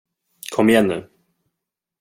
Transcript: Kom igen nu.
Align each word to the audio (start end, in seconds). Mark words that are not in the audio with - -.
Kom 0.55 0.69
igen 0.69 0.87
nu. 0.87 1.09